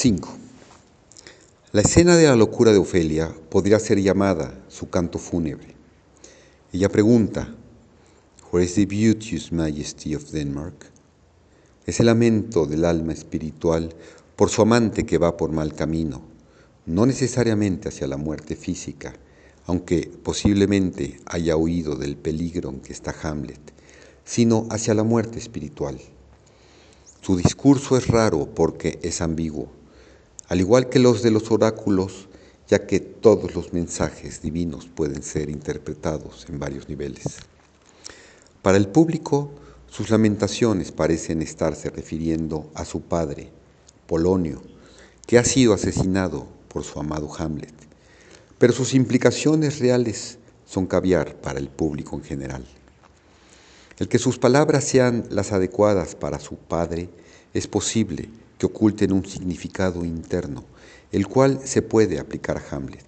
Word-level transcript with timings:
5. 0.00 0.28
La 1.72 1.80
escena 1.80 2.14
de 2.14 2.26
la 2.26 2.36
locura 2.36 2.70
de 2.70 2.78
Ofelia 2.78 3.34
podría 3.50 3.80
ser 3.80 4.00
llamada 4.00 4.64
su 4.68 4.88
canto 4.90 5.18
fúnebre. 5.18 5.74
Ella 6.72 6.88
pregunta, 6.88 7.52
Where 8.52 8.64
is 8.64 8.76
the 8.76 8.86
beauteous 8.86 9.50
majesty 9.50 10.14
of 10.14 10.30
Denmark? 10.30 10.86
Es 11.84 11.98
el 11.98 12.06
lamento 12.06 12.64
del 12.64 12.84
alma 12.84 13.12
espiritual 13.12 13.92
por 14.36 14.50
su 14.50 14.62
amante 14.62 15.04
que 15.04 15.18
va 15.18 15.36
por 15.36 15.50
mal 15.50 15.74
camino, 15.74 16.22
no 16.86 17.04
necesariamente 17.04 17.88
hacia 17.88 18.06
la 18.06 18.18
muerte 18.18 18.54
física, 18.54 19.14
aunque 19.66 20.12
posiblemente 20.22 21.18
haya 21.26 21.56
oído 21.56 21.96
del 21.96 22.16
peligro 22.16 22.70
en 22.70 22.78
que 22.82 22.92
está 22.92 23.12
Hamlet, 23.24 23.72
sino 24.24 24.68
hacia 24.70 24.94
la 24.94 25.02
muerte 25.02 25.40
espiritual. 25.40 25.98
Su 27.20 27.36
discurso 27.36 27.96
es 27.96 28.06
raro 28.06 28.54
porque 28.54 29.00
es 29.02 29.20
ambiguo, 29.20 29.76
al 30.48 30.60
igual 30.60 30.88
que 30.88 30.98
los 30.98 31.22
de 31.22 31.30
los 31.30 31.50
oráculos, 31.50 32.28
ya 32.68 32.86
que 32.86 33.00
todos 33.00 33.54
los 33.54 33.72
mensajes 33.72 34.42
divinos 34.42 34.86
pueden 34.86 35.22
ser 35.22 35.48
interpretados 35.50 36.46
en 36.48 36.58
varios 36.58 36.88
niveles. 36.88 37.36
Para 38.62 38.76
el 38.76 38.88
público, 38.88 39.50
sus 39.88 40.10
lamentaciones 40.10 40.92
parecen 40.92 41.40
estarse 41.40 41.90
refiriendo 41.90 42.70
a 42.74 42.84
su 42.84 43.02
padre, 43.02 43.50
Polonio, 44.06 44.62
que 45.26 45.38
ha 45.38 45.44
sido 45.44 45.72
asesinado 45.72 46.46
por 46.68 46.84
su 46.84 46.98
amado 46.98 47.30
Hamlet 47.38 47.88
pero 48.58 48.72
sus 48.72 48.94
implicaciones 48.94 49.78
reales 49.78 50.38
son 50.66 50.86
caviar 50.86 51.36
para 51.36 51.58
el 51.58 51.68
público 51.68 52.16
en 52.16 52.24
general. 52.24 52.64
El 53.98 54.08
que 54.08 54.18
sus 54.18 54.38
palabras 54.38 54.84
sean 54.84 55.24
las 55.30 55.52
adecuadas 55.52 56.14
para 56.14 56.40
su 56.40 56.56
padre 56.56 57.08
es 57.54 57.66
posible 57.66 58.28
que 58.58 58.66
oculten 58.66 59.12
un 59.12 59.24
significado 59.24 60.04
interno, 60.04 60.64
el 61.12 61.26
cual 61.26 61.60
se 61.64 61.80
puede 61.80 62.18
aplicar 62.18 62.58
a 62.58 62.76
Hamlet. 62.76 63.04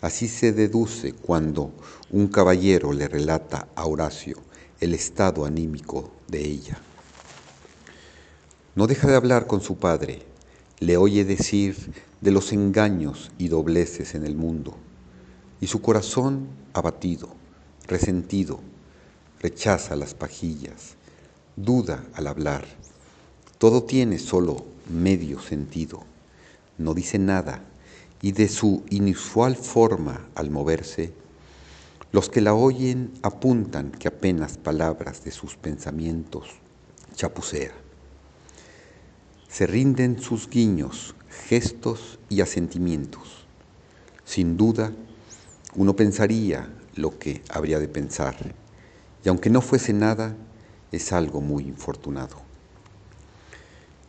Así 0.00 0.28
se 0.28 0.52
deduce 0.52 1.12
cuando 1.12 1.72
un 2.10 2.28
caballero 2.28 2.92
le 2.92 3.06
relata 3.06 3.68
a 3.76 3.84
Horacio 3.84 4.38
el 4.80 4.94
estado 4.94 5.44
anímico 5.44 6.10
de 6.28 6.40
ella. 6.40 6.80
No 8.74 8.86
deja 8.86 9.08
de 9.08 9.16
hablar 9.16 9.46
con 9.46 9.60
su 9.60 9.76
padre, 9.76 10.22
le 10.78 10.96
oye 10.96 11.24
decir 11.26 11.92
de 12.22 12.30
los 12.30 12.52
engaños 12.52 13.30
y 13.36 13.48
dobleces 13.48 14.14
en 14.14 14.24
el 14.24 14.34
mundo, 14.36 14.74
y 15.60 15.66
su 15.66 15.82
corazón 15.82 16.48
abatido, 16.72 17.28
resentido, 17.86 18.60
rechaza 19.40 19.96
las 19.96 20.14
pajillas, 20.14 20.96
duda 21.56 22.04
al 22.14 22.26
hablar, 22.26 22.64
todo 23.60 23.82
tiene 23.82 24.18
solo 24.18 24.64
medio 24.88 25.38
sentido, 25.38 26.02
no 26.78 26.94
dice 26.94 27.18
nada, 27.18 27.62
y 28.22 28.32
de 28.32 28.48
su 28.48 28.84
inusual 28.88 29.54
forma 29.54 30.28
al 30.34 30.48
moverse, 30.48 31.12
los 32.10 32.30
que 32.30 32.40
la 32.40 32.54
oyen 32.54 33.12
apuntan 33.20 33.90
que 33.90 34.08
apenas 34.08 34.56
palabras 34.56 35.24
de 35.24 35.30
sus 35.30 35.56
pensamientos 35.56 36.48
chapucea. 37.14 37.72
Se 39.50 39.66
rinden 39.66 40.22
sus 40.22 40.48
guiños 40.48 41.14
gestos 41.46 42.18
y 42.30 42.40
asentimientos. 42.40 43.44
Sin 44.24 44.56
duda, 44.56 44.90
uno 45.74 45.94
pensaría 45.94 46.72
lo 46.94 47.18
que 47.18 47.42
habría 47.50 47.78
de 47.78 47.88
pensar, 47.88 48.54
y 49.22 49.28
aunque 49.28 49.50
no 49.50 49.60
fuese 49.60 49.92
nada, 49.92 50.34
es 50.92 51.12
algo 51.12 51.42
muy 51.42 51.64
infortunado. 51.64 52.49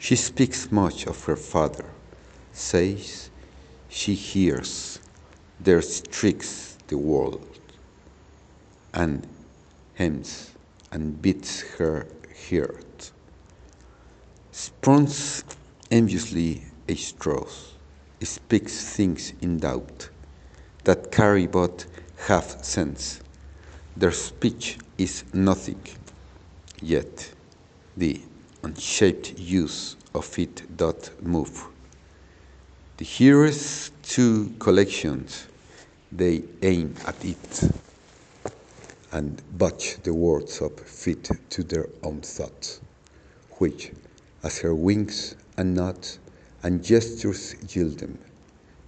She 0.01 0.15
speaks 0.15 0.71
much 0.71 1.05
of 1.05 1.25
her 1.25 1.35
father, 1.35 1.85
says 2.51 3.29
she 3.87 4.15
hears 4.15 4.97
their 5.59 5.83
tricks 5.83 6.75
the 6.87 6.97
world, 6.97 7.59
and 8.95 9.27
hems 9.93 10.55
and 10.91 11.21
beats 11.21 11.61
her 11.77 12.07
heart. 12.49 13.11
Spawns 14.51 15.43
enviously 15.91 16.63
a 16.89 16.95
straws, 16.95 17.73
speaks 18.23 18.95
things 18.95 19.33
in 19.39 19.59
doubt, 19.59 20.09
that 20.83 21.11
carry 21.11 21.45
but 21.45 21.85
half 22.25 22.63
sense. 22.63 23.21
Their 23.95 24.13
speech 24.13 24.79
is 24.97 25.25
nothing, 25.31 25.83
yet 26.81 27.35
the 27.95 28.19
unshaped 28.63 29.37
use 29.39 29.95
of 30.13 30.37
it 30.37 30.77
doth 30.77 31.21
move. 31.21 31.67
The 32.97 33.05
hearers 33.05 33.91
two 34.03 34.53
collections, 34.59 35.47
they 36.11 36.43
aim 36.61 36.95
at 37.05 37.23
it, 37.25 37.71
and 39.11 39.41
butch 39.57 39.97
the 40.03 40.13
words 40.13 40.61
up 40.61 40.79
fit 40.79 41.29
to 41.49 41.63
their 41.63 41.87
own 42.03 42.21
thoughts, 42.21 42.81
which, 43.57 43.91
as 44.43 44.59
her 44.59 44.75
wings 44.75 45.35
and 45.57 45.73
nods, 45.73 46.19
and 46.63 46.83
gestures 46.83 47.55
yield 47.75 47.99
them. 47.99 48.17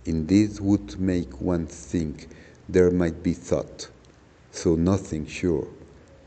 Indeed 0.06 0.59
would 0.59 1.00
make 1.00 1.41
one 1.41 1.66
think 1.66 2.28
there 2.69 2.91
might 2.91 3.23
be 3.23 3.33
thought, 3.33 3.89
so 4.51 4.75
nothing 4.75 5.25
sure, 5.25 5.67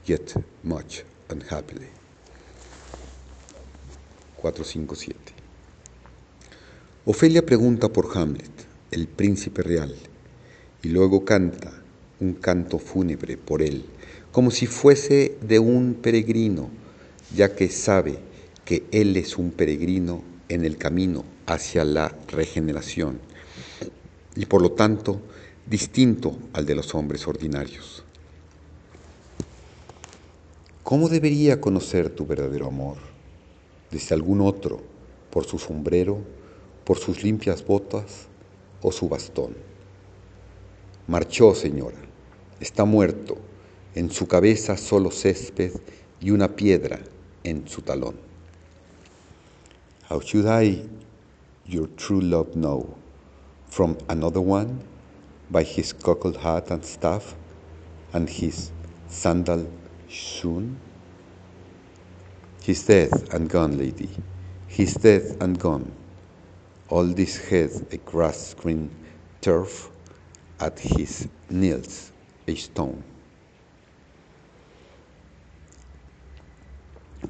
yet 0.04 0.34
much 0.62 1.04
unhappily. 1.28 1.88
457. 4.52 5.18
Ofelia 7.04 7.44
pregunta 7.44 7.88
por 7.88 8.16
Hamlet, 8.16 8.50
el 8.90 9.08
príncipe 9.08 9.62
real, 9.62 9.94
y 10.82 10.88
luego 10.88 11.24
canta 11.24 11.72
un 12.20 12.34
canto 12.34 12.78
fúnebre 12.78 13.36
por 13.36 13.62
él, 13.62 13.84
como 14.30 14.50
si 14.50 14.66
fuese 14.66 15.36
de 15.40 15.58
un 15.58 15.94
peregrino, 15.94 16.70
ya 17.34 17.54
que 17.56 17.68
sabe 17.68 18.18
que 18.64 18.84
él 18.92 19.16
es 19.16 19.36
un 19.36 19.50
peregrino 19.50 20.22
en 20.48 20.64
el 20.64 20.76
camino 20.76 21.24
hacia 21.46 21.84
la 21.84 22.14
regeneración 22.28 23.18
y 24.36 24.46
por 24.46 24.62
lo 24.62 24.72
tanto 24.72 25.20
distinto 25.66 26.38
al 26.52 26.66
de 26.66 26.74
los 26.76 26.94
hombres 26.94 27.26
ordinarios. 27.26 28.04
¿Cómo 30.84 31.08
debería 31.08 31.60
conocer 31.60 32.10
tu 32.10 32.26
verdadero 32.26 32.66
amor? 32.66 33.15
¿Desde 33.90 34.14
algún 34.14 34.40
otro? 34.40 34.80
¿Por 35.30 35.44
su 35.44 35.58
sombrero? 35.58 36.18
¿Por 36.84 36.98
sus 36.98 37.22
limpias 37.22 37.64
botas? 37.64 38.26
¿O 38.82 38.92
su 38.92 39.08
bastón? 39.08 39.54
Marchó, 41.06 41.54
señora. 41.54 41.98
Está 42.60 42.84
muerto. 42.84 43.36
En 43.94 44.10
su 44.10 44.26
cabeza 44.26 44.76
solo 44.76 45.10
césped 45.10 45.72
y 46.20 46.30
una 46.30 46.54
piedra 46.54 47.00
en 47.44 47.66
su 47.68 47.82
talón. 47.82 48.16
How 50.10 50.20
should 50.20 50.46
I 50.46 50.88
your 51.66 51.88
true 51.96 52.20
love 52.20 52.54
know 52.54 52.94
from 53.68 53.96
another 54.08 54.40
one 54.40 54.80
by 55.50 55.64
his 55.64 55.92
cockle 55.92 56.38
hat 56.38 56.70
and 56.70 56.84
staff 56.84 57.34
and 58.12 58.28
his 58.28 58.70
sandal 59.08 59.66
shoon? 60.08 60.76
He's 62.66 62.84
dead 62.84 63.12
and 63.30 63.48
gone, 63.48 63.78
lady. 63.78 64.10
He's 64.66 64.94
dead 64.94 65.36
and 65.40 65.56
gone. 65.56 65.92
All 66.88 67.06
this 67.06 67.38
head 67.48 67.70
a 67.92 67.96
grass 67.98 68.56
green 68.60 68.90
turf, 69.40 69.88
at 70.58 70.76
his 70.80 71.28
kneels 71.48 72.10
a 72.48 72.56
stone. 72.56 73.04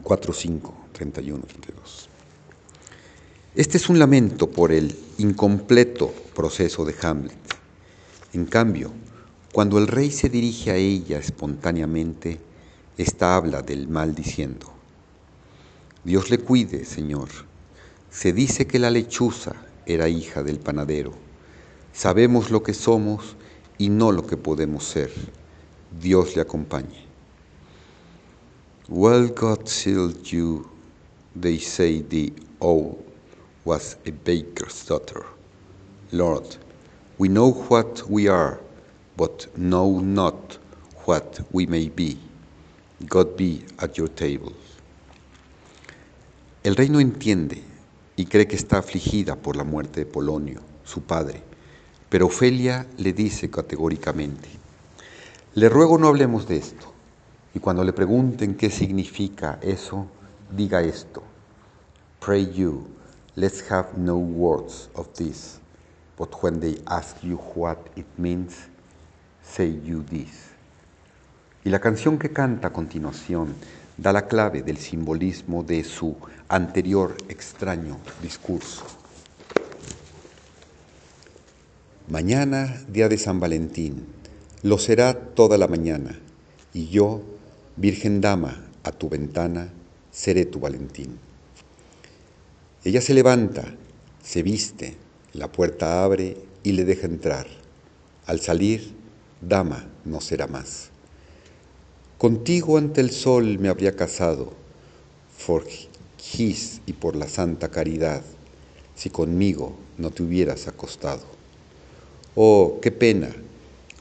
4, 0.02 0.32
5, 0.32 0.74
31, 0.94 1.42
32. 1.42 2.08
Este 3.54 3.76
es 3.76 3.90
un 3.90 3.98
lamento 3.98 4.48
por 4.48 4.72
el 4.72 4.98
incompleto 5.18 6.14
proceso 6.34 6.86
de 6.86 6.94
Hamlet. 7.02 7.36
En 8.32 8.46
cambio, 8.46 8.90
cuando 9.52 9.76
el 9.76 9.86
rey 9.86 10.10
se 10.10 10.30
dirige 10.30 10.70
a 10.70 10.76
ella 10.76 11.18
espontáneamente, 11.18 12.40
ésta 12.96 13.36
habla 13.36 13.60
del 13.60 13.86
mal 13.88 14.14
diciendo, 14.14 14.75
Dios 16.06 16.30
le 16.30 16.38
cuide, 16.38 16.84
Señor. 16.84 17.30
Se 18.10 18.32
dice 18.32 18.68
que 18.68 18.78
la 18.78 18.90
lechuza 18.90 19.56
era 19.86 20.08
hija 20.08 20.44
del 20.44 20.60
panadero. 20.60 21.10
Sabemos 21.92 22.52
lo 22.52 22.62
que 22.62 22.74
somos 22.74 23.34
y 23.76 23.88
no 23.88 24.12
lo 24.12 24.24
que 24.24 24.36
podemos 24.36 24.84
ser. 24.84 25.10
Dios 26.00 26.36
le 26.36 26.42
acompañe. 26.42 27.04
Well, 28.88 29.30
God 29.34 29.66
shield 29.66 30.22
you, 30.30 30.70
they 31.34 31.58
say 31.58 32.02
the 32.02 32.32
old 32.60 33.04
was 33.64 33.96
a 34.06 34.12
baker's 34.12 34.86
daughter. 34.86 35.24
Lord, 36.12 36.56
we 37.18 37.28
know 37.28 37.50
what 37.50 38.08
we 38.08 38.28
are, 38.28 38.60
but 39.16 39.48
know 39.58 39.98
not 39.98 40.56
what 41.04 41.40
we 41.50 41.66
may 41.66 41.88
be. 41.88 42.16
God 43.08 43.36
be 43.36 43.64
at 43.80 43.98
your 43.98 44.06
table. 44.06 44.52
El 46.66 46.74
rey 46.74 46.88
no 46.88 46.98
entiende, 46.98 47.62
y 48.16 48.26
cree 48.26 48.48
que 48.48 48.56
está 48.56 48.78
afligida 48.78 49.36
por 49.36 49.54
la 49.54 49.62
muerte 49.62 50.00
de 50.00 50.06
Polonio, 50.06 50.62
su 50.82 51.02
padre. 51.02 51.40
Pero 52.08 52.26
Ofelia 52.26 52.88
le 52.98 53.12
dice 53.12 53.48
categóricamente, 53.48 54.48
le 55.54 55.68
ruego 55.68 55.96
no 55.96 56.08
hablemos 56.08 56.48
de 56.48 56.56
esto. 56.56 56.92
Y 57.54 57.60
cuando 57.60 57.84
le 57.84 57.92
pregunten 57.92 58.56
qué 58.56 58.68
significa 58.68 59.60
eso, 59.62 60.08
diga 60.50 60.82
esto. 60.82 61.22
Pray 62.18 62.52
you, 62.52 62.88
let's 63.36 63.62
have 63.70 63.90
no 63.96 64.16
words 64.16 64.90
of 64.94 65.12
this. 65.12 65.60
But 66.18 66.30
when 66.42 66.58
they 66.58 66.82
ask 66.86 67.22
you 67.22 67.36
what 67.54 67.78
it 67.94 68.08
means, 68.16 68.56
say 69.40 69.80
you 69.84 70.02
this. 70.02 70.50
Y 71.64 71.70
la 71.70 71.78
canción 71.78 72.18
que 72.18 72.32
canta 72.32 72.66
a 72.66 72.72
continuación 72.72 73.54
da 73.96 74.12
la 74.12 74.26
clave 74.26 74.62
del 74.62 74.78
simbolismo 74.78 75.62
de 75.62 75.82
su 75.84 76.16
anterior 76.48 77.16
extraño 77.28 77.98
discurso. 78.22 78.84
Mañana, 82.08 82.82
día 82.88 83.08
de 83.08 83.18
San 83.18 83.40
Valentín, 83.40 84.06
lo 84.62 84.78
será 84.78 85.14
toda 85.14 85.58
la 85.58 85.66
mañana, 85.66 86.18
y 86.72 86.88
yo, 86.88 87.22
Virgen 87.76 88.20
Dama, 88.20 88.64
a 88.84 88.92
tu 88.92 89.08
ventana, 89.08 89.72
seré 90.12 90.46
tu 90.46 90.60
Valentín. 90.60 91.18
Ella 92.84 93.00
se 93.00 93.14
levanta, 93.14 93.64
se 94.22 94.42
viste, 94.42 94.96
la 95.32 95.50
puerta 95.50 96.04
abre 96.04 96.36
y 96.62 96.72
le 96.72 96.84
deja 96.84 97.06
entrar. 97.06 97.46
Al 98.26 98.40
salir, 98.40 98.94
Dama 99.40 99.86
no 100.04 100.20
será 100.20 100.46
más. 100.46 100.90
Contigo 102.18 102.78
ante 102.78 103.02
el 103.02 103.10
sol 103.10 103.58
me 103.58 103.68
habría 103.68 103.94
casado, 103.94 104.54
for 105.36 105.66
his 106.32 106.80
y 106.86 106.94
por 106.94 107.14
la 107.14 107.28
santa 107.28 107.68
caridad, 107.68 108.22
si 108.94 109.10
conmigo 109.10 109.76
no 109.98 110.10
te 110.10 110.22
hubieras 110.22 110.66
acostado. 110.66 111.24
Oh, 112.34 112.78
qué 112.80 112.90
pena, 112.90 113.36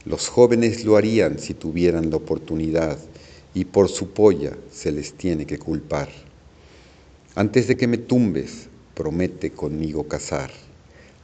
los 0.06 0.28
jóvenes 0.28 0.86
lo 0.86 0.96
harían 0.96 1.38
si 1.38 1.52
tuvieran 1.52 2.08
la 2.08 2.16
oportunidad 2.16 2.98
y 3.52 3.66
por 3.66 3.90
su 3.90 4.08
polla 4.08 4.56
se 4.72 4.92
les 4.92 5.12
tiene 5.12 5.44
que 5.44 5.58
culpar. 5.58 6.08
Antes 7.34 7.68
de 7.68 7.76
que 7.76 7.86
me 7.86 7.98
tumbes, 7.98 8.68
promete 8.94 9.50
conmigo 9.50 10.08
casar. 10.08 10.50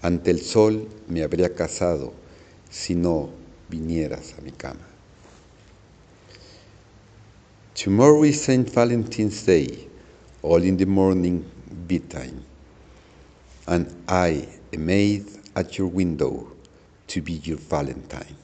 Ante 0.02 0.30
el 0.30 0.42
sol 0.42 0.86
me 1.08 1.22
habría 1.22 1.54
casado 1.54 2.12
si 2.68 2.94
no 2.94 3.30
vinieras 3.70 4.34
a 4.36 4.42
mi 4.42 4.50
cama. 4.50 4.91
Tomorrow 7.74 8.24
is 8.24 8.44
St. 8.44 8.68
Valentine's 8.68 9.46
Day, 9.46 9.88
all 10.42 10.62
in 10.62 10.76
the 10.76 10.84
morning 10.84 11.50
bedtime, 11.70 12.44
and 13.66 14.04
I, 14.06 14.46
a 14.74 14.76
maid 14.76 15.24
at 15.56 15.78
your 15.78 15.86
window, 15.86 16.52
to 17.06 17.22
be 17.22 17.32
your 17.32 17.56
Valentine. 17.56 18.36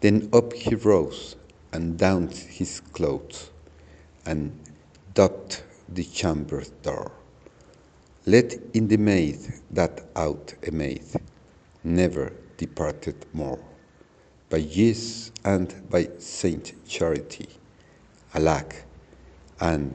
Then 0.00 0.28
up 0.32 0.52
he 0.52 0.74
rose 0.74 1.36
and 1.72 1.96
donned 1.96 2.34
his 2.34 2.80
clothes, 2.80 3.50
and 4.26 4.58
doffed 5.14 5.62
the 5.88 6.02
chamber 6.02 6.64
door. 6.82 7.12
Let 8.26 8.54
in 8.74 8.88
the 8.88 8.96
maid 8.96 9.38
that 9.70 10.06
out 10.16 10.54
a 10.66 10.72
maid, 10.72 11.04
never 11.84 12.32
departed 12.56 13.26
more. 13.32 13.60
By 14.50 14.62
Jesus 14.62 15.30
and 15.44 15.88
by 15.88 16.08
Saint 16.18 16.72
Charity, 16.86 17.48
alack, 18.34 18.84
and 19.60 19.94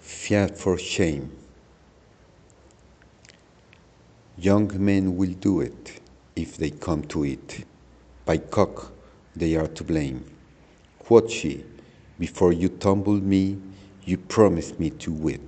fear 0.00 0.48
for 0.48 0.78
shame. 0.78 1.30
Young 4.38 4.70
men 4.84 5.16
will 5.16 5.32
do 5.32 5.60
it 5.60 6.00
if 6.34 6.56
they 6.56 6.70
come 6.70 7.02
to 7.04 7.24
it. 7.24 7.64
By 8.24 8.38
cock 8.38 8.92
they 9.34 9.56
are 9.56 9.68
to 9.68 9.84
blame. 9.84 10.24
Quoth 10.98 11.30
she, 11.30 11.64
before 12.18 12.52
you 12.52 12.68
tumbled 12.68 13.22
me, 13.22 13.58
you 14.04 14.18
promised 14.18 14.78
me 14.80 14.90
to 14.90 15.12
wit. 15.12 15.40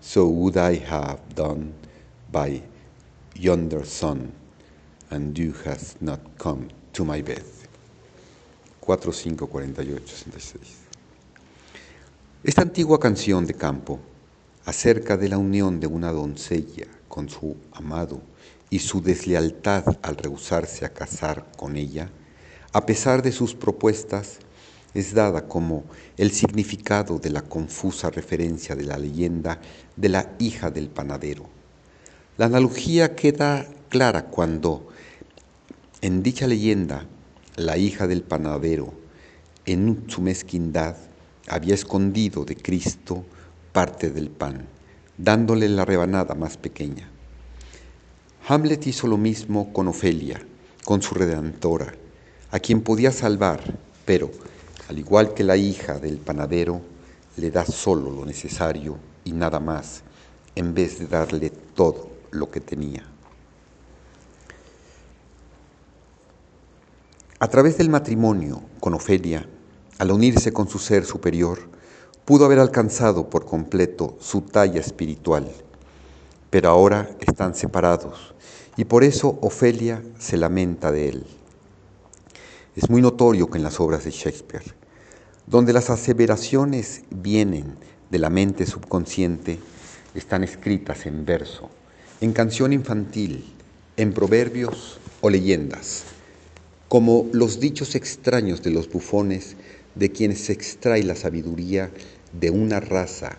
So 0.00 0.28
would 0.28 0.56
I 0.56 0.74
have 0.76 1.34
done 1.34 1.74
by 2.30 2.62
yonder 3.34 3.84
sun, 3.84 4.32
and 5.10 5.36
you 5.38 5.52
hast 5.64 6.00
not 6.00 6.20
come 6.38 6.68
to 6.92 7.04
my 7.04 7.22
bed. 7.22 7.44
4, 8.86 9.12
5, 9.12 9.46
48, 9.48 10.06
66. 10.06 10.62
Esta 12.44 12.62
antigua 12.62 13.00
canción 13.00 13.44
de 13.44 13.54
campo 13.54 13.98
acerca 14.64 15.16
de 15.16 15.28
la 15.28 15.38
unión 15.38 15.80
de 15.80 15.88
una 15.88 16.12
doncella 16.12 16.86
con 17.08 17.28
su 17.28 17.56
amado 17.72 18.20
y 18.70 18.78
su 18.78 19.02
deslealtad 19.02 19.98
al 20.02 20.16
rehusarse 20.16 20.84
a 20.84 20.90
casar 20.90 21.50
con 21.56 21.76
ella, 21.76 22.10
a 22.72 22.86
pesar 22.86 23.22
de 23.22 23.32
sus 23.32 23.56
propuestas, 23.56 24.38
es 24.94 25.14
dada 25.14 25.48
como 25.48 25.82
el 26.16 26.30
significado 26.30 27.18
de 27.18 27.30
la 27.30 27.42
confusa 27.42 28.08
referencia 28.10 28.76
de 28.76 28.84
la 28.84 28.98
leyenda 28.98 29.60
de 29.96 30.10
la 30.10 30.32
hija 30.38 30.70
del 30.70 30.90
panadero. 30.90 31.48
La 32.38 32.46
analogía 32.46 33.16
queda 33.16 33.66
clara 33.88 34.26
cuando 34.26 34.86
en 36.02 36.22
dicha 36.22 36.46
leyenda 36.46 37.08
la 37.56 37.78
hija 37.78 38.06
del 38.06 38.22
panadero, 38.22 38.92
en 39.64 40.04
su 40.08 40.20
mezquindad, 40.20 40.96
había 41.48 41.74
escondido 41.74 42.44
de 42.44 42.56
Cristo 42.56 43.24
parte 43.72 44.10
del 44.10 44.28
pan, 44.28 44.66
dándole 45.16 45.68
la 45.68 45.84
rebanada 45.84 46.34
más 46.34 46.58
pequeña. 46.58 47.08
Hamlet 48.46 48.86
hizo 48.86 49.06
lo 49.06 49.16
mismo 49.16 49.72
con 49.72 49.88
Ofelia, 49.88 50.40
con 50.84 51.00
su 51.00 51.14
redentora, 51.14 51.94
a 52.50 52.60
quien 52.60 52.82
podía 52.82 53.10
salvar, 53.10 53.60
pero, 54.04 54.30
al 54.88 54.98
igual 54.98 55.34
que 55.34 55.42
la 55.42 55.56
hija 55.56 55.98
del 55.98 56.18
panadero, 56.18 56.80
le 57.36 57.50
da 57.50 57.64
solo 57.64 58.10
lo 58.10 58.24
necesario 58.24 58.98
y 59.24 59.32
nada 59.32 59.60
más, 59.60 60.02
en 60.54 60.74
vez 60.74 60.98
de 60.98 61.06
darle 61.06 61.50
todo 61.50 62.08
lo 62.30 62.50
que 62.50 62.60
tenía. 62.60 63.15
A 67.38 67.48
través 67.48 67.76
del 67.76 67.90
matrimonio 67.90 68.62
con 68.80 68.94
Ofelia, 68.94 69.46
al 69.98 70.10
unirse 70.10 70.54
con 70.54 70.68
su 70.68 70.78
ser 70.78 71.04
superior, 71.04 71.68
pudo 72.24 72.46
haber 72.46 72.58
alcanzado 72.58 73.28
por 73.28 73.44
completo 73.44 74.16
su 74.20 74.40
talla 74.40 74.80
espiritual, 74.80 75.52
pero 76.48 76.70
ahora 76.70 77.10
están 77.20 77.54
separados 77.54 78.34
y 78.78 78.86
por 78.86 79.04
eso 79.04 79.38
Ofelia 79.42 80.02
se 80.18 80.38
lamenta 80.38 80.90
de 80.90 81.10
él. 81.10 81.26
Es 82.74 82.88
muy 82.88 83.02
notorio 83.02 83.50
que 83.50 83.58
en 83.58 83.64
las 83.64 83.80
obras 83.80 84.04
de 84.04 84.12
Shakespeare, 84.12 84.74
donde 85.46 85.74
las 85.74 85.90
aseveraciones 85.90 87.02
vienen 87.10 87.76
de 88.10 88.18
la 88.18 88.30
mente 88.30 88.64
subconsciente, 88.64 89.58
están 90.14 90.42
escritas 90.42 91.04
en 91.04 91.26
verso, 91.26 91.68
en 92.22 92.32
canción 92.32 92.72
infantil, 92.72 93.44
en 93.98 94.14
proverbios 94.14 94.98
o 95.20 95.28
leyendas 95.28 96.15
como 96.88 97.28
los 97.32 97.60
dichos 97.60 97.94
extraños 97.94 98.62
de 98.62 98.70
los 98.70 98.88
bufones 98.88 99.56
de 99.94 100.12
quienes 100.12 100.40
se 100.40 100.52
extrae 100.52 101.02
la 101.02 101.16
sabiduría 101.16 101.90
de 102.38 102.50
una 102.50 102.80
raza 102.80 103.38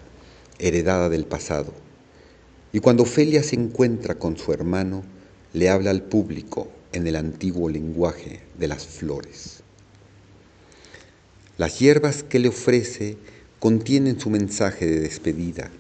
heredada 0.60 1.10
del 1.10 1.26
pasado. 1.26 1.74
Y 2.74 2.80
cuando 2.80 3.04
Ofelia 3.04 3.44
se 3.44 3.56
encuentra 3.56 4.16
con 4.16 4.38
su 4.38 4.52
hermano, 4.52 5.04
le 5.54 5.70
habla 5.70 5.92
al 5.92 6.04
público 6.04 6.68
en 6.92 7.08
el 7.08 7.16
antiguo 7.16 7.70
lenguaje 7.70 8.42
de 8.58 8.68
las 8.68 8.86
flores. 8.86 9.62
Las 11.58 11.80
hierbas 11.80 12.24
que 12.24 12.40
le 12.40 12.50
ofrece 12.50 13.18
contienen 13.60 14.20
su 14.20 14.30
mensaje 14.30 14.86
de 14.86 15.00
despedida. 15.00 15.72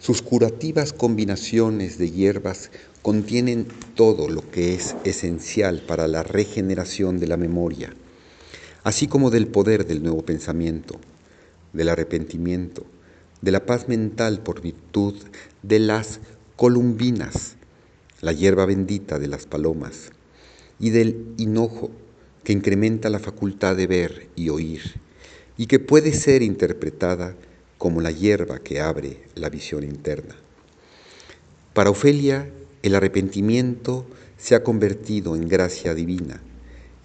Sus 0.00 0.22
curativas 0.22 0.94
combinaciones 0.94 1.98
de 1.98 2.10
hierbas 2.10 2.70
contienen 3.02 3.66
todo 3.94 4.30
lo 4.30 4.50
que 4.50 4.72
es 4.72 4.96
esencial 5.04 5.82
para 5.86 6.08
la 6.08 6.22
regeneración 6.22 7.18
de 7.18 7.26
la 7.26 7.36
memoria, 7.36 7.92
así 8.82 9.08
como 9.08 9.28
del 9.28 9.46
poder 9.46 9.86
del 9.86 10.02
nuevo 10.02 10.24
pensamiento, 10.24 10.98
del 11.74 11.90
arrepentimiento, 11.90 12.86
de 13.42 13.50
la 13.50 13.66
paz 13.66 13.88
mental 13.88 14.40
por 14.40 14.62
virtud 14.62 15.16
de 15.62 15.80
las 15.80 16.20
columbinas, 16.56 17.56
la 18.22 18.32
hierba 18.32 18.64
bendita 18.64 19.18
de 19.18 19.28
las 19.28 19.44
palomas, 19.44 20.12
y 20.78 20.88
del 20.88 21.26
hinojo 21.36 21.90
que 22.42 22.54
incrementa 22.54 23.10
la 23.10 23.18
facultad 23.18 23.76
de 23.76 23.86
ver 23.86 24.28
y 24.34 24.48
oír, 24.48 24.94
y 25.58 25.66
que 25.66 25.78
puede 25.78 26.14
ser 26.14 26.40
interpretada 26.40 27.36
como 27.80 28.02
la 28.02 28.10
hierba 28.10 28.58
que 28.58 28.78
abre 28.78 29.22
la 29.36 29.48
visión 29.48 29.84
interna. 29.84 30.36
Para 31.72 31.88
Ofelia, 31.88 32.46
el 32.82 32.94
arrepentimiento 32.94 34.04
se 34.36 34.54
ha 34.54 34.62
convertido 34.62 35.34
en 35.34 35.48
gracia 35.48 35.94
divina. 35.94 36.42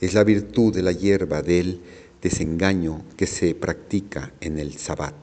Es 0.02 0.14
la 0.14 0.26
virtud 0.26 0.76
de 0.76 0.84
la 0.84 0.92
hierba 0.92 1.42
del 1.42 1.80
desengaño 2.22 3.06
que 3.16 3.26
se 3.26 3.56
practica 3.56 4.34
en 4.42 4.60
el 4.60 4.74
sabbat. 4.78 5.16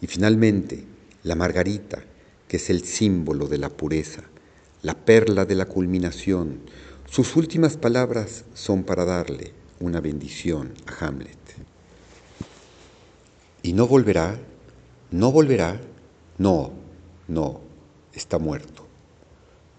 Y 0.00 0.06
finalmente, 0.06 0.84
la 1.24 1.34
margarita, 1.34 1.98
que 2.46 2.58
es 2.58 2.70
el 2.70 2.84
símbolo 2.84 3.48
de 3.48 3.58
la 3.58 3.68
pureza, 3.68 4.22
la 4.82 4.94
perla 4.94 5.44
de 5.44 5.56
la 5.56 5.64
culminación. 5.64 6.60
Sus 7.10 7.34
últimas 7.34 7.76
palabras 7.76 8.44
son 8.54 8.84
para 8.84 9.04
darle 9.04 9.50
una 9.80 10.00
bendición 10.00 10.72
a 10.86 11.04
Hamlet. 11.04 11.39
¿Y 13.62 13.74
no 13.74 13.86
volverá? 13.86 14.38
¿No 15.10 15.32
volverá? 15.32 15.78
No, 16.38 16.70
no, 17.28 17.60
está 18.14 18.38
muerto. 18.38 18.86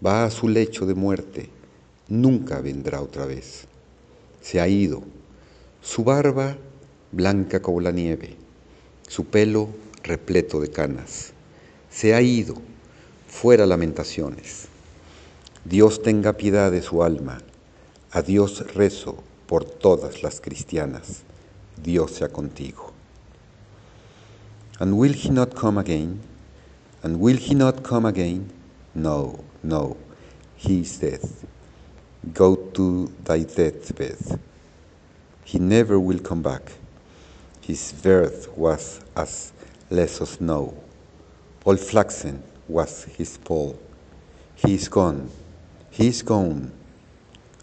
Va 0.06 0.24
a 0.24 0.30
su 0.30 0.48
lecho 0.48 0.86
de 0.86 0.94
muerte, 0.94 1.50
nunca 2.08 2.62
vendrá 2.62 3.02
otra 3.02 3.26
vez. 3.26 3.66
Se 4.40 4.62
ha 4.62 4.68
ido, 4.68 5.02
su 5.82 6.04
barba 6.04 6.58
blanca 7.12 7.62
como 7.62 7.82
la 7.82 7.92
nieve, 7.92 8.36
su 9.08 9.26
pelo 9.26 9.70
repleto 10.04 10.60
de 10.60 10.70
canas. 10.70 11.34
Se 11.90 12.14
ha 12.14 12.22
ido, 12.22 12.56
fuera 13.28 13.66
lamentaciones. 13.66 14.68
Dios 15.66 16.04
tenga 16.04 16.34
piedad 16.34 16.72
de 16.72 16.84
su 16.84 17.02
alma. 17.02 17.40
A 18.12 18.22
Dios 18.22 18.74
rezo 18.76 19.24
por 19.48 19.66
todas 19.66 20.22
las 20.22 20.40
cristianas. 20.40 21.24
Dios 21.82 22.12
sea 22.12 22.30
contigo. 22.30 22.91
And 24.82 24.98
will 24.98 25.14
he 25.14 25.30
not 25.30 25.54
come 25.56 25.78
again? 25.78 26.22
And 27.04 27.20
will 27.20 27.38
he 27.38 27.54
not 27.54 27.84
come 27.84 28.04
again? 28.04 28.52
No, 28.96 29.44
no, 29.62 29.96
he 30.56 30.82
is 30.82 30.98
dead. 30.98 31.22
Go 32.34 32.56
to 32.56 33.14
thy 33.24 33.44
deathbed. 33.44 34.18
He 35.46 35.60
never 35.60 36.00
will 36.00 36.18
come 36.18 36.42
back. 36.42 36.72
His 37.62 37.94
birth 37.94 38.50
was 38.58 39.02
as 39.16 39.54
less 39.92 40.20
of 40.20 40.30
snow. 40.30 40.74
All 41.64 41.78
flaxen 41.78 42.42
was 42.68 43.04
his 43.04 43.38
pole. 43.38 43.80
He 44.56 44.74
is 44.74 44.88
gone, 44.88 45.30
he 45.92 46.08
is 46.08 46.24
gone, 46.24 46.72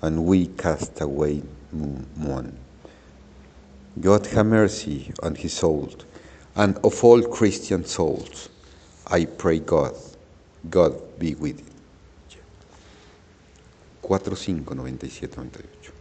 and 0.03 0.25
we 0.25 0.47
cast 0.47 1.01
away 1.01 1.43
mourn. 1.73 2.57
God 4.01 4.25
have 4.29 4.47
mercy 4.47 5.11
on 5.21 5.35
his 5.35 5.55
soul, 5.55 5.91
and 6.59 6.77
of 6.83 7.05
all 7.05 7.23
Christian 7.23 7.85
souls, 7.87 8.51
I 9.07 9.27
pray 9.27 9.61
God, 9.61 9.95
God 10.69 10.93
be 11.19 11.35
with 11.37 11.61
you. 11.61 11.65
4, 14.03 14.35
5, 14.35 14.75
97, 14.75 15.37
98. 15.37 15.93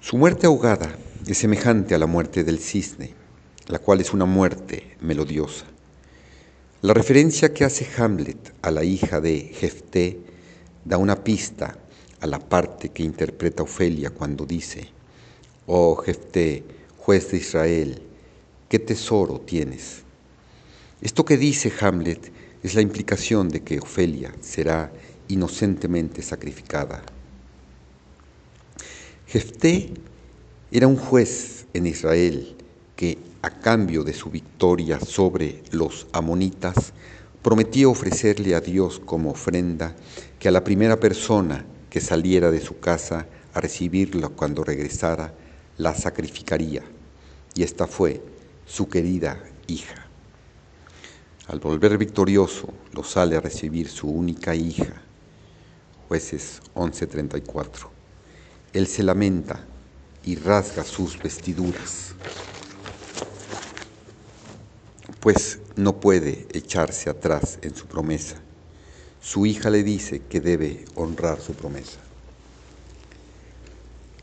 Su 0.00 0.16
muerte 0.16 0.46
ahogada 0.46 0.98
es 1.26 1.38
semejante 1.38 1.94
a 1.94 1.98
la 1.98 2.06
muerte 2.06 2.42
del 2.42 2.58
cisne, 2.58 3.14
la 3.68 3.78
cual 3.78 4.00
es 4.00 4.12
una 4.12 4.24
muerte 4.24 4.96
melodiosa. 5.00 5.66
La 6.82 6.94
referencia 6.94 7.54
que 7.54 7.64
hace 7.64 7.86
Hamlet 7.96 8.54
a 8.62 8.70
la 8.72 8.82
hija 8.82 9.20
de 9.20 9.52
Jefté 9.54 10.18
da 10.84 10.96
una 10.96 11.22
pista 11.22 11.76
a 12.20 12.26
la 12.26 12.40
parte 12.40 12.88
que 12.88 13.04
interpreta 13.04 13.62
Ofelia 13.62 14.10
cuando 14.10 14.46
dice, 14.46 14.88
Oh 15.66 15.94
Jefté, 15.96 16.77
juez 17.08 17.30
de 17.30 17.38
Israel, 17.38 18.02
¿qué 18.68 18.78
tesoro 18.78 19.40
tienes? 19.40 20.02
Esto 21.00 21.24
que 21.24 21.38
dice 21.38 21.72
Hamlet 21.80 22.30
es 22.62 22.74
la 22.74 22.82
implicación 22.82 23.48
de 23.48 23.60
que 23.60 23.78
Ofelia 23.78 24.34
será 24.42 24.92
inocentemente 25.28 26.20
sacrificada. 26.20 27.02
Jefté 29.26 29.94
era 30.70 30.86
un 30.86 30.98
juez 30.98 31.64
en 31.72 31.86
Israel 31.86 32.54
que, 32.94 33.16
a 33.40 33.58
cambio 33.58 34.04
de 34.04 34.12
su 34.12 34.28
victoria 34.28 35.00
sobre 35.00 35.62
los 35.70 36.08
amonitas, 36.12 36.92
prometió 37.40 37.90
ofrecerle 37.90 38.54
a 38.54 38.60
Dios 38.60 39.00
como 39.02 39.30
ofrenda 39.30 39.96
que 40.38 40.48
a 40.48 40.52
la 40.52 40.62
primera 40.62 41.00
persona 41.00 41.64
que 41.88 42.02
saliera 42.02 42.50
de 42.50 42.60
su 42.60 42.80
casa 42.80 43.26
a 43.54 43.62
recibirlo 43.62 44.36
cuando 44.36 44.62
regresara, 44.62 45.32
la 45.78 45.94
sacrificaría. 45.94 46.82
Y 47.58 47.64
esta 47.64 47.88
fue 47.88 48.22
su 48.66 48.88
querida 48.88 49.42
hija. 49.66 50.06
Al 51.48 51.58
volver 51.58 51.98
victorioso, 51.98 52.72
lo 52.92 53.02
sale 53.02 53.34
a 53.34 53.40
recibir 53.40 53.88
su 53.88 54.08
única 54.08 54.54
hija. 54.54 55.02
Jueces 56.06 56.60
11:34. 56.76 57.90
Él 58.72 58.86
se 58.86 59.02
lamenta 59.02 59.66
y 60.24 60.36
rasga 60.36 60.84
sus 60.84 61.20
vestiduras, 61.20 62.14
pues 65.18 65.58
no 65.74 65.98
puede 65.98 66.46
echarse 66.52 67.10
atrás 67.10 67.58
en 67.62 67.74
su 67.74 67.86
promesa. 67.86 68.36
Su 69.20 69.46
hija 69.46 69.68
le 69.68 69.82
dice 69.82 70.22
que 70.30 70.40
debe 70.40 70.84
honrar 70.94 71.40
su 71.40 71.54
promesa. 71.54 71.98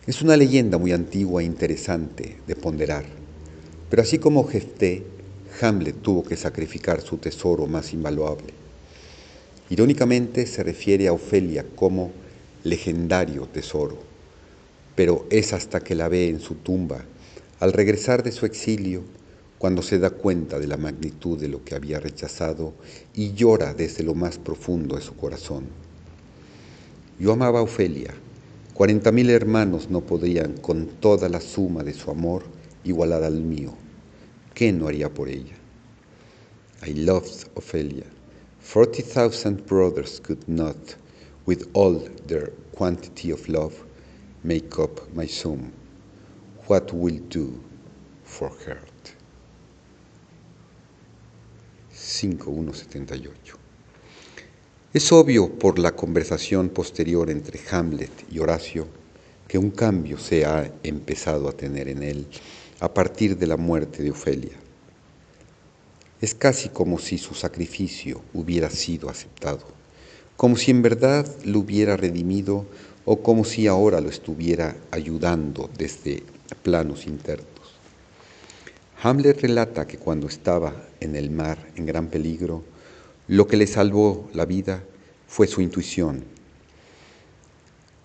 Es 0.08 0.22
una 0.22 0.38
leyenda 0.38 0.77
muy 0.77 0.94
antigua 0.94 1.42
e 1.42 1.46
interesante 1.46 2.39
de 2.48 2.56
ponderar, 2.56 3.25
pero 3.89 4.01
así 4.01 4.20
como 4.20 4.48
Jefté, 4.48 5.04
Hamlet 5.62 6.01
tuvo 6.01 6.24
que 6.24 6.36
sacrificar 6.36 7.01
su 7.01 7.18
tesoro 7.18 7.68
más 7.68 7.94
invaluable. 7.94 8.54
Irónicamente 9.70 10.46
se 10.48 10.63
refiere 10.63 11.08
a 11.08 11.13
Ofelia 11.13 11.65
como 11.75 12.12
legendario 12.63 13.48
tesoro 13.48 14.15
pero 14.96 15.25
es 15.30 15.54
hasta 15.54 15.82
que 15.82 15.94
la 15.94 16.08
ve 16.08 16.30
en 16.30 16.39
su 16.39 16.56
tumba, 16.56 17.04
al 17.60 17.74
regresar 17.74 18.24
de 18.24 18.32
su 18.32 18.46
exilio, 18.46 19.04
cuando 19.58 19.82
se 19.82 20.00
da 20.00 20.10
cuenta 20.10 20.60
de 20.60 20.68
la 20.68 20.77
magnitud 20.77 21.39
de 21.39 21.48
lo 21.48 21.63
que 21.63 21.75
había 21.75 22.00
rechazado 22.00 22.74
y 23.13 23.34
llora 23.34 23.74
desde 23.74 24.04
lo 24.04 24.13
más 24.13 24.38
profundo 24.38 24.96
de 24.96 25.01
su 25.01 25.15
corazón. 25.15 25.65
Yo 27.20 27.32
amaba 27.32 27.60
a 27.60 27.63
Ofelia. 27.63 28.13
Cuarenta 28.74 29.12
mil 29.12 29.30
hermanos 29.30 29.89
no 29.89 30.01
podrían, 30.01 30.58
con 30.58 30.88
toda 30.88 31.30
la 31.30 31.39
suma 31.39 31.84
de 31.84 31.94
su 31.94 32.12
amor, 32.12 32.44
igualar 32.86 33.24
al 33.24 33.42
mío. 33.42 33.74
¿Qué 34.54 34.72
no 34.72 34.88
haría 34.88 35.13
por 35.13 35.27
ella? 35.27 35.56
I 36.88 36.94
loved 36.94 37.50
Ophelia. 37.56 38.06
Forty 38.60 39.01
thousand 39.01 39.65
brothers 39.65 40.20
could 40.20 40.48
not, 40.48 40.96
with 41.46 41.68
all 41.74 42.00
their 42.27 42.51
quantity 42.74 43.32
of 43.32 43.48
love, 43.50 43.74
make 44.44 44.80
up 44.80 45.01
my 45.13 45.27
sum. 45.27 45.72
What 46.68 46.94
will 46.94 47.20
do 47.30 47.60
for 48.24 48.50
her? 48.65 48.80
5.178. 51.94 53.30
Es 54.94 55.12
obvio 55.12 55.50
por 55.60 55.80
la 55.80 55.96
conversación 55.96 56.70
posterior 56.70 57.30
entre 57.30 57.60
Hamlet 57.72 58.12
y 58.32 58.39
Horacio 58.39 58.88
que 59.48 59.58
un 59.58 59.72
cambio 59.72 60.18
se 60.18 60.46
ha 60.46 60.72
empezado 60.84 61.50
a 61.50 61.54
tener 61.54 61.89
en 61.89 62.04
él 62.04 62.27
a 62.86 62.94
partir 62.94 63.36
de 63.39 63.48
la 63.48 63.58
muerte 63.58 64.04
de 64.04 64.12
Ofelia. 64.12 64.54
Es 66.22 66.36
casi 66.36 66.70
como 66.70 67.00
si 67.00 67.18
su 67.18 67.34
sacrificio 67.34 68.22
hubiera 68.32 68.70
sido 68.70 69.10
aceptado, 69.10 69.65
como 70.38 70.56
si 70.56 70.70
en 70.70 70.84
verdad 70.84 71.27
lo 71.44 71.62
hubiera 71.62 71.98
redimido 71.98 72.68
o 73.04 73.24
como 73.24 73.44
si 73.44 73.65
ahora 73.65 74.01
lo 74.01 74.10
estuviera 74.10 74.75
ayudando 74.92 75.68
desde 75.75 76.22
planos 76.62 77.08
internos. 77.08 77.48
Hamlet 79.01 79.42
relata 79.42 79.88
que 79.88 79.98
cuando 79.98 80.27
estaba 80.27 80.75
en 81.00 81.15
el 81.15 81.32
mar 81.32 81.58
en 81.75 81.88
gran 81.88 82.10
peligro, 82.10 82.63
lo 83.27 83.48
que 83.48 83.58
le 83.58 83.65
salvó 83.65 84.30
la 84.32 84.46
vida 84.46 84.84
fue 85.27 85.48
su 85.48 85.62
intuición. 85.62 86.24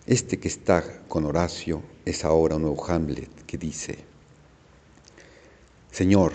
Este 0.07 0.39
que 0.39 0.49
está 0.49 1.03
con 1.07 1.27
Horacio 1.27 1.83
es 2.07 2.25
ahora 2.25 2.57
un 2.57 2.63
nuevo 2.63 2.83
Hamlet 2.87 3.45
que 3.45 3.59
dice, 3.59 4.10
Señor, 5.92 6.32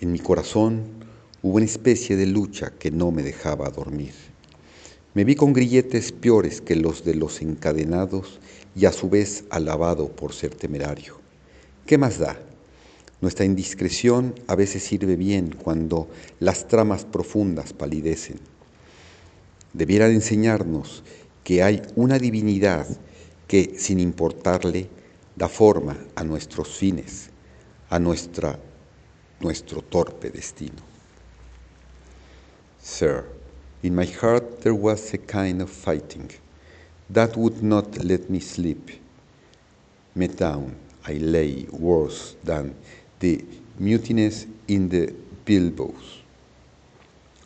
en 0.00 0.10
mi 0.10 0.18
corazón 0.18 0.82
hubo 1.40 1.56
una 1.56 1.64
especie 1.64 2.16
de 2.16 2.26
lucha 2.26 2.72
que 2.78 2.90
no 2.90 3.12
me 3.12 3.22
dejaba 3.22 3.70
dormir. 3.70 4.12
Me 5.14 5.24
vi 5.24 5.36
con 5.36 5.52
grilletes 5.52 6.10
peores 6.10 6.60
que 6.60 6.74
los 6.74 7.04
de 7.04 7.14
los 7.14 7.42
encadenados 7.42 8.40
y 8.74 8.86
a 8.86 8.92
su 8.92 9.08
vez 9.08 9.44
alabado 9.50 10.08
por 10.08 10.32
ser 10.32 10.54
temerario. 10.54 11.20
¿Qué 11.86 11.96
más 11.96 12.18
da? 12.18 12.40
Nuestra 13.20 13.44
indiscreción 13.44 14.34
a 14.48 14.56
veces 14.56 14.82
sirve 14.82 15.14
bien 15.14 15.54
cuando 15.62 16.08
las 16.40 16.66
tramas 16.66 17.04
profundas 17.04 17.72
palidecen. 17.72 18.40
Debiera 19.72 20.08
de 20.08 20.14
enseñarnos 20.14 21.04
que 21.44 21.62
hay 21.62 21.82
una 21.94 22.18
divinidad 22.18 22.86
que, 23.46 23.74
sin 23.78 24.00
importarle, 24.00 24.88
da 25.36 25.48
forma 25.48 25.96
a 26.16 26.24
nuestros 26.24 26.76
fines, 26.76 27.30
a 27.88 27.98
nuestra, 27.98 28.58
nuestro 29.42 29.82
torpe 29.82 30.30
destino. 30.30 30.82
Sir, 32.80 33.24
In 33.82 33.96
my 33.96 34.04
heart 34.04 34.60
there 34.62 34.76
was 34.76 35.12
a 35.12 35.18
kind 35.18 35.60
of 35.60 35.68
fighting 35.68 36.30
that 37.10 37.36
would 37.36 37.64
not 37.64 38.04
let 38.04 38.30
me 38.30 38.38
sleep. 38.38 38.90
Me 40.14 40.28
down, 40.28 40.76
I 41.04 41.14
lay 41.14 41.66
worse 41.70 42.36
than 42.44 42.76
the 43.18 43.44
mutinous 43.78 44.46
in 44.68 44.88
the 44.88 45.12
bilboes. 45.44 46.22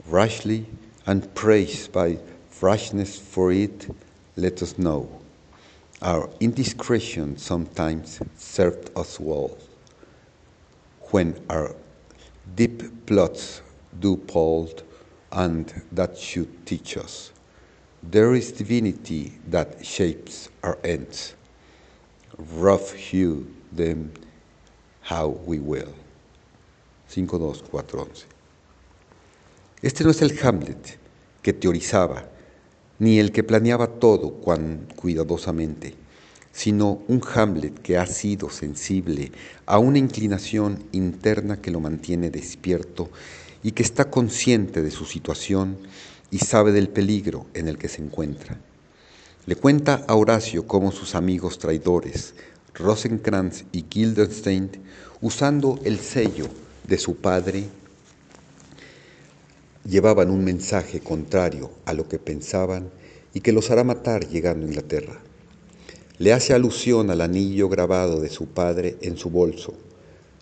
Rashly 0.07 0.67
and 1.07 1.35
praised 1.35 1.91
by 1.91 2.19
rashness 2.61 3.19
for 3.19 3.51
it, 3.51 3.89
let 4.37 4.63
us 4.63 4.79
know. 4.79 5.09
Our 6.03 6.29
indiscretion 6.39 7.39
sometimes 7.39 8.21
served 8.37 8.91
us 8.95 9.19
well. 9.19 9.57
When 11.13 11.41
our 11.49 11.75
deep 12.55 13.07
plots 13.07 13.63
do 13.99 14.17
pulled, 14.17 14.83
and 15.33 15.73
that 15.93 16.17
should 16.17 16.67
teach 16.67 16.97
us. 16.97 17.33
There 18.03 18.35
is 18.35 18.53
divinity 18.53 19.33
that 19.49 19.85
shapes 19.85 20.49
our 20.63 20.79
ends. 20.85 21.35
Rough 22.39 22.93
hew 22.93 23.47
them 23.73 24.13
how 25.01 25.29
we 25.29 25.59
will. 25.59 25.93
5.2.4.11. 27.11 28.25
Este 29.83 30.05
no 30.05 30.11
es 30.11 30.23
el 30.23 30.37
Hamlet 30.43 30.99
que 31.43 31.53
teorizaba, 31.53 32.25
ni 32.99 33.19
el 33.19 33.31
que 33.31 33.45
planeaba 33.45 33.87
todo 33.87 34.33
cuán 34.33 34.89
cuidadosamente, 34.97 35.95
sino 36.57 37.03
un 37.07 37.21
Hamlet 37.35 37.83
que 37.83 37.99
ha 37.99 38.07
sido 38.07 38.49
sensible 38.49 39.31
a 39.67 39.79
una 39.79 39.99
inclinación 39.99 40.85
interna 40.93 41.61
que 41.61 41.71
lo 41.71 41.81
mantiene 41.81 42.31
despierto 42.31 43.11
y 43.63 43.73
que 43.73 43.83
está 43.83 44.07
consciente 44.11 44.81
de 44.81 44.91
su 44.91 45.05
situación 45.05 45.77
y 46.31 46.39
sabe 46.39 46.73
del 46.73 46.89
peligro 46.89 47.45
en 47.53 47.69
el 47.69 47.77
que 47.77 47.89
se 47.89 48.01
encuentra. 48.01 48.59
Le 49.45 49.55
cuenta 49.57 50.03
a 50.09 50.15
Horacio 50.15 50.67
cómo 50.67 50.93
sus 50.93 51.15
amigos 51.15 51.59
traidores, 51.59 52.35
Rosenkrantz 52.73 53.65
y 53.73 53.85
Guildenstein, 53.91 54.71
usando 55.21 55.79
el 55.85 55.99
sello 55.99 56.49
de 56.89 56.97
su 56.97 57.17
padre, 57.17 57.65
llevaban 59.85 60.31
un 60.31 60.43
mensaje 60.43 61.01
contrario 61.01 61.71
a 61.85 61.93
lo 61.93 62.09
que 62.09 62.19
pensaban 62.19 62.89
y 63.35 63.41
que 63.41 63.53
los 63.53 63.71
hará 63.71 63.85
matar 63.85 64.27
llegando 64.27 64.65
a 64.65 64.69
Inglaterra. 64.71 65.26
Le 66.19 66.33
hace 66.33 66.55
alusión 66.55 67.11
al 67.11 67.21
anillo 67.21 67.69
grabado 67.69 68.21
de 68.21 68.31
su 68.31 68.47
padre 68.47 68.97
en 69.03 69.19
su 69.19 69.29
bolso, 69.29 69.75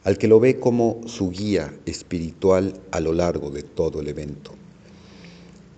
al 0.04 0.18
que 0.18 0.28
lo 0.28 0.38
ve 0.38 0.60
como 0.60 1.00
su 1.06 1.30
guía 1.30 1.74
espiritual 1.84 2.80
a 2.92 3.00
lo 3.00 3.12
largo 3.12 3.50
de 3.50 3.64
todo 3.64 4.00
el 4.00 4.08
evento. 4.08 4.52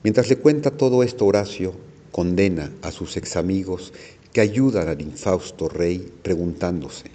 Mientras 0.02 0.28
le 0.28 0.36
cuenta 0.36 0.70
todo 0.70 1.02
esto 1.02 1.24
Horacio, 1.24 1.72
condena 2.12 2.72
a 2.82 2.92
sus 2.92 3.16
ex 3.16 3.36
amigos 3.36 3.92
que 4.32 4.42
ayudan 4.42 4.88
al 4.88 5.00
infausto 5.00 5.68
rey 5.68 6.12
preguntándose, 6.22 7.10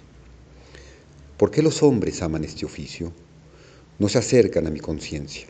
¿por 1.36 1.52
qué 1.52 1.62
los 1.62 1.82
hombres 1.84 2.20
aman 2.20 2.44
este 2.44 2.66
oficio? 2.66 3.12
No 4.00 4.08
se 4.08 4.18
acercan 4.18 4.66
a 4.66 4.70
mi 4.70 4.80
conciencia. 4.80 5.46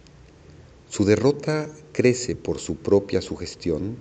Su 0.90 1.06
derrota 1.06 1.70
crece 1.92 2.36
por 2.36 2.58
su 2.58 2.76
propia 2.76 3.22
sugestión. 3.22 3.96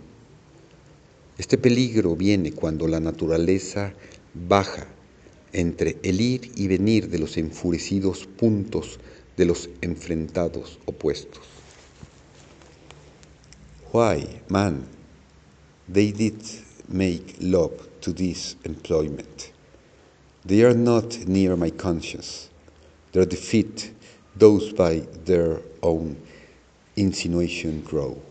Este 1.37 1.57
peligro 1.57 2.15
viene 2.15 2.51
cuando 2.51 2.87
la 2.87 2.99
naturaleza 2.99 3.93
baja 4.33 4.87
entre 5.53 5.97
el 6.03 6.21
ir 6.21 6.51
y 6.55 6.67
venir 6.67 7.09
de 7.09 7.19
los 7.19 7.37
enfurecidos 7.37 8.27
puntos 8.27 8.99
de 9.37 9.45
los 9.45 9.69
enfrentados 9.81 10.79
opuestos. 10.85 11.41
Why, 13.93 14.41
man, 14.47 14.85
they 15.91 16.11
did 16.11 16.41
make 16.87 17.35
love 17.39 17.73
to 18.01 18.13
this 18.13 18.55
employment. 18.63 19.51
They 20.45 20.63
are 20.63 20.75
not 20.75 21.27
near 21.27 21.55
my 21.57 21.71
conscience. 21.71 22.49
Their 23.11 23.25
defeat, 23.25 23.91
those 24.35 24.73
by 24.73 25.01
their 25.25 25.61
own 25.81 26.15
insinuation 26.95 27.81
grow. 27.81 28.21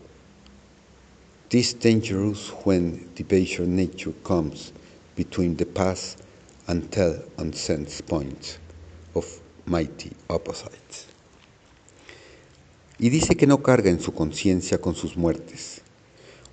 This 1.51 1.73
dangerous 1.73 2.49
when 2.63 3.09
the 3.15 3.25
basic 3.25 3.67
nature 3.67 4.13
comes 4.23 4.71
between 5.17 5.57
the 5.57 5.65
past 5.65 6.23
and 6.65 6.89
tell 6.89 7.21
and 7.37 7.53
sense 7.53 7.99
points 7.99 8.57
of 9.15 9.25
mighty 9.65 10.13
opposites. 10.29 11.07
Y 12.97 13.09
dice 13.09 13.35
que 13.35 13.47
no 13.47 13.61
carga 13.61 13.89
en 13.89 13.99
su 13.99 14.13
conciencia 14.13 14.77
con 14.79 14.95
sus 14.95 15.17
muertes. 15.17 15.81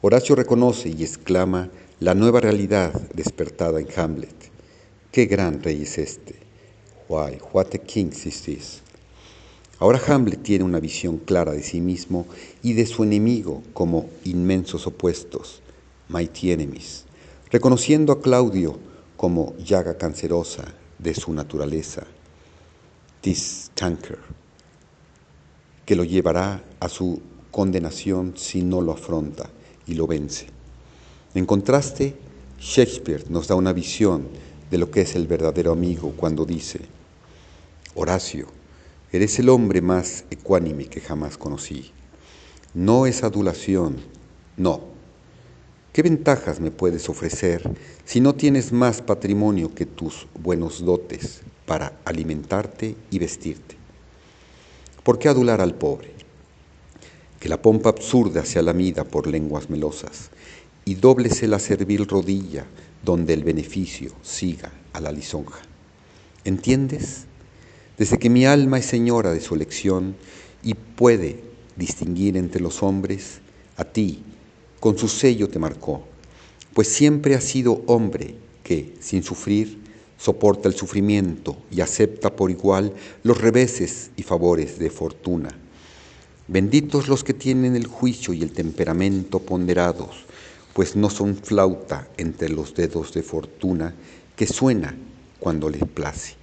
Horacio 0.02 0.34
reconoce 0.34 0.88
y 0.88 1.04
exclama 1.04 1.70
la 2.00 2.16
nueva 2.16 2.40
realidad 2.40 2.92
despertada 3.14 3.78
en 3.78 3.87
Hamlet. 3.96 4.50
¡Qué 5.12 5.26
gran 5.26 5.62
rey 5.62 5.82
es 5.82 5.96
este! 5.98 6.34
Why, 7.08 7.38
what 7.52 7.72
a 7.72 7.78
king 7.78 8.11
is 8.12 8.42
this? 8.42 8.82
Ahora 9.81 10.01
Hamlet 10.09 10.43
tiene 10.43 10.64
una 10.64 10.81
visión 10.81 11.19
clara 11.19 11.53
de 11.53 11.62
sí 11.62 11.81
mismo 11.81 12.27
y 12.64 12.73
de 12.73 12.85
su 12.85 13.05
enemigo 13.05 13.62
como 13.75 14.11
inmensos 14.25 14.88
opuestos, 14.88 15.62
mighty 16.09 16.51
enemies, 16.51 17.05
reconociendo 17.51 18.12
a 18.12 18.21
Claudio 18.21 18.77
como 19.17 19.57
llaga 19.59 19.97
cancerosa 19.97 20.75
de 20.99 21.14
su 21.14 21.33
naturaleza, 21.33 22.05
this 23.21 23.71
tanker, 23.75 24.19
que 25.87 25.95
lo 25.95 26.03
llevará 26.03 26.64
a 26.81 26.88
su 26.88 27.23
condenación 27.53 28.35
si 28.37 28.62
no 28.62 28.81
lo 28.81 28.93
afronta 28.93 29.49
y 29.87 29.95
lo 29.95 30.09
vence. 30.09 30.47
En 31.35 31.47
contraste, 31.47 32.17
Shakespeare 32.59 33.25
nos 33.29 33.47
da 33.47 33.55
una 33.55 33.73
visión 33.73 34.27
de 34.73 34.79
lo 34.79 34.91
que 34.91 35.03
es 35.03 35.14
el 35.14 35.29
verdadero 35.29 35.71
amigo 35.71 36.14
cuando 36.17 36.45
dice, 36.45 36.81
Horacio, 37.95 38.58
Eres 39.11 39.38
el 39.38 39.49
hombre 39.49 39.81
más 39.81 40.25
ecuánime 40.31 40.85
que 40.85 41.01
jamás 41.01 41.38
conocí. 41.38 41.92
No 42.75 43.07
es 43.07 43.23
adulación, 43.23 43.97
no. 44.59 44.83
¿Qué 45.94 46.03
ventajas 46.03 46.61
me 46.61 46.71
puedes 46.71 47.09
ofrecer 47.09 47.62
si 48.05 48.21
no 48.21 48.35
tienes 48.35 48.71
más 48.71 49.01
patrimonio 49.01 49.75
que 49.75 49.87
tus 49.87 50.27
buenos 50.38 50.85
dotes 50.85 51.40
para 51.64 51.99
alimentarte 52.05 52.97
y 53.11 53.18
vestirte? 53.18 53.77
¿Por 55.03 55.18
qué 55.18 55.31
adular 55.31 55.62
al 55.62 55.75
pobre? 55.75 56.12
Que 57.40 57.49
la 57.49 57.62
pompa 57.62 57.88
absurda 57.88 58.44
sea 58.44 58.61
lamida 58.61 59.05
por 59.05 59.27
lenguas 59.27 59.71
melosas 59.71 60.29
y 60.85 60.97
dóblese 60.97 61.49
la 61.49 61.59
servil 61.59 62.07
rodilla 62.07 62.66
donde 63.03 63.33
el 63.33 63.42
beneficio 63.42 64.12
siga 64.23 64.71
a 64.92 65.01
la 65.01 65.12
lisonja. 65.12 65.61
¿Entiendes? 66.44 67.25
Desde 67.98 68.18
que 68.18 68.30
mi 68.30 68.46
alma 68.46 68.78
es 68.78 68.87
señora 68.87 69.32
de 69.32 69.40
su 69.40 69.56
elección 69.56 70.14
y 70.62 70.74
puede 70.74 71.40
distinguir 71.74 72.37
entre 72.37 72.61
los 72.61 72.84
hombres, 72.84 73.40
a 73.76 73.84
ti, 73.84 74.22
con 74.78 74.96
su 74.96 75.08
sello 75.08 75.48
te 75.48 75.58
marcó, 75.58 76.04
pues 76.74 76.87
siempre 76.87 77.34
has 77.34 77.42
sido 77.42 77.82
hombre 77.87 78.37
que, 78.62 78.94
sin 79.00 79.24
sufrir, 79.24 79.80
soporta 80.16 80.68
el 80.68 80.74
sufrimiento 80.74 81.56
y 81.72 81.80
acepta 81.80 82.37
por 82.37 82.52
igual 82.52 82.92
los 83.24 83.40
reveses 83.40 84.11
y 84.16 84.22
favores 84.22 84.78
de 84.78 84.90
fortuna. 84.90 85.50
Benditos 86.46 87.08
los 87.08 87.24
que 87.24 87.34
tienen 87.34 87.74
el 87.74 87.88
juicio 87.88 88.32
y 88.32 88.42
el 88.42 88.52
temperamento 88.52 89.40
ponderados, 89.40 90.24
pues 90.72 90.94
no 90.94 91.11
son 91.11 91.34
flauta 91.37 92.08
entre 92.16 92.48
los 92.48 92.74
dedos 92.74 93.12
de 93.12 93.22
fortuna 93.24 93.92
que 94.37 94.46
suena 94.46 94.94
cuando 95.40 95.68
les 95.68 95.82
place. 95.82 96.38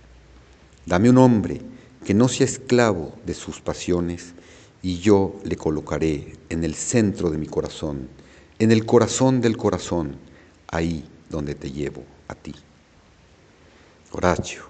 Dame 0.85 1.09
un 1.09 1.17
hombre 1.17 1.61
que 2.05 2.13
no 2.13 2.27
sea 2.27 2.45
esclavo 2.45 3.17
de 3.25 3.33
sus 3.33 3.59
pasiones 3.59 4.33
y 4.81 4.99
yo 4.99 5.39
le 5.43 5.55
colocaré 5.55 6.37
en 6.49 6.63
el 6.63 6.75
centro 6.75 7.31
de 7.31 7.39
mi 7.39 7.47
corazón, 7.47 8.07
en 8.59 8.71
el 8.71 8.85
corazón 8.85 9.41
del 9.41 9.57
corazón, 9.57 10.15
ahí 10.67 11.03
donde 11.29 11.55
te 11.55 11.71
llevo 11.71 12.03
a 12.27 12.35
ti. 12.35 12.53
Horacio, 14.11 14.63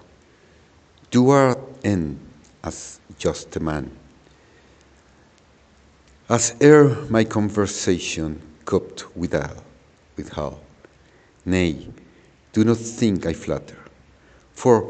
you 1.10 1.30
are 1.30 1.58
in 1.84 2.18
as 2.62 2.98
just 3.18 3.54
a 3.56 3.60
man. 3.60 3.90
As 6.28 6.56
ere 6.60 6.96
my 7.08 7.24
conversation 7.24 8.40
coped 8.64 9.04
with 9.14 9.34
all, 9.34 9.62
with. 10.16 10.58
Nay, 11.44 11.88
do 12.52 12.64
not 12.64 12.78
think 12.78 13.26
I 13.26 13.34
flatter, 13.34 13.78
for 14.56 14.80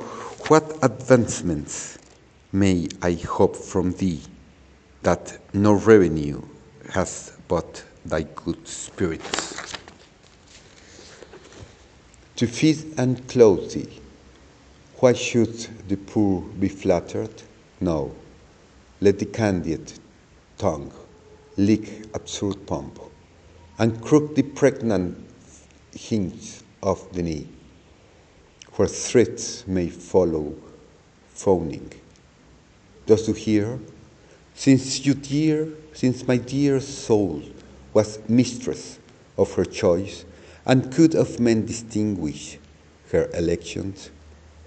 what 0.48 0.78
advancements 0.82 1.98
may 2.52 2.88
I 3.02 3.14
hope 3.14 3.56
from 3.56 3.92
thee 3.92 4.22
that 5.02 5.38
no 5.52 5.72
revenue 5.72 6.40
hath 6.90 7.36
but 7.48 7.84
thy 8.04 8.22
good 8.22 8.66
spirits? 8.66 9.74
To 12.36 12.46
feed 12.46 12.94
and 12.96 13.26
clothe 13.26 13.72
thee, 13.72 14.00
why 15.00 15.14
should 15.14 15.58
the 15.88 15.96
poor 15.96 16.42
be 16.42 16.68
flattered? 16.68 17.42
No, 17.80 18.14
let 19.00 19.18
the 19.18 19.26
candid 19.26 19.92
tongue 20.58 20.92
lick 21.56 22.06
absurd 22.14 22.66
pomp, 22.66 23.00
and 23.78 24.00
crook 24.00 24.36
the 24.36 24.42
pregnant 24.42 25.18
hinge 25.92 26.60
of 26.82 27.12
the 27.12 27.22
knee 27.22 27.48
where 28.76 28.88
threats 28.88 29.66
may 29.66 29.88
follow 29.88 30.54
phoning. 31.30 31.90
Dost 33.06 33.26
thou 33.26 33.32
hear? 33.32 33.78
Since 34.54 35.04
you 35.04 35.14
dear, 35.14 35.68
since 35.92 36.26
my 36.26 36.36
dear 36.36 36.80
soul 36.80 37.42
was 37.94 38.18
mistress 38.28 38.98
of 39.38 39.52
her 39.54 39.64
choice, 39.64 40.24
and 40.66 40.92
could 40.92 41.14
of 41.14 41.40
men 41.40 41.64
distinguish 41.64 42.58
her 43.12 43.30
elections, 43.32 44.10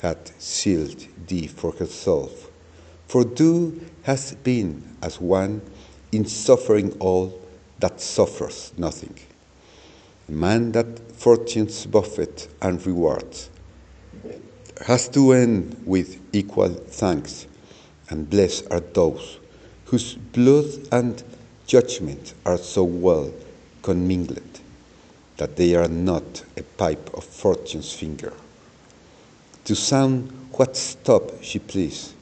had 0.01 0.31
sealed 0.39 1.05
thee 1.27 1.47
for 1.47 1.71
herself. 1.73 2.49
For 3.07 3.23
thou 3.23 3.73
hast 4.03 4.43
been 4.43 4.95
as 5.01 5.19
one 5.19 5.61
in 6.11 6.25
suffering 6.25 6.93
all 6.99 7.39
that 7.79 8.01
suffers 8.01 8.71
nothing. 8.77 9.15
A 10.27 10.31
man 10.31 10.71
that 10.71 11.11
fortune's 11.11 11.85
buffet 11.85 12.47
and 12.61 12.85
rewards 12.85 13.49
has 14.85 15.09
to 15.09 15.33
end 15.33 15.81
with 15.85 16.19
equal 16.33 16.69
thanks, 16.69 17.47
and 18.09 18.29
blessed 18.29 18.65
are 18.71 18.79
those 18.79 19.39
whose 19.85 20.15
blood 20.15 20.65
and 20.91 21.23
judgment 21.67 22.33
are 22.45 22.57
so 22.57 22.83
well 22.83 23.31
commingled 23.81 24.59
that 25.37 25.55
they 25.55 25.75
are 25.75 25.87
not 25.87 26.43
a 26.57 26.63
pipe 26.63 27.09
of 27.13 27.23
fortune's 27.23 27.93
finger. 27.93 28.33
To 29.65 29.75
sound 29.75 30.31
what 30.53 30.75
stop 30.75 31.43
she 31.43 31.59
please, 31.59 32.13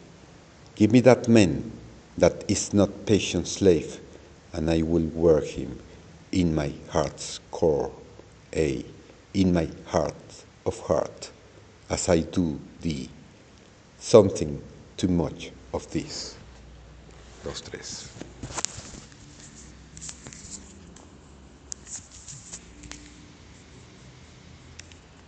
give 0.76 0.92
me 0.92 1.00
that 1.02 1.28
man 1.28 1.72
that 2.18 2.44
is 2.48 2.74
not 2.74 3.06
patient's 3.06 3.54
slave, 3.54 4.00
and 4.54 4.70
I 4.70 4.82
will 4.82 5.10
wear 5.14 5.42
him 5.42 5.80
in 6.32 6.54
my 6.54 6.74
heart's 6.90 7.40
core, 7.52 7.92
ay, 8.56 8.84
in 9.34 9.54
my 9.54 9.70
heart 9.86 10.44
of 10.66 10.80
heart, 10.82 11.32
as 11.90 12.10
I 12.10 12.22
do 12.22 12.60
thee. 12.82 13.10
Something 14.00 14.62
too 14.96 15.08
much 15.08 15.52
of 15.74 15.90
this. 15.92 16.36
Dos, 17.44 17.62
tres. 17.62 18.10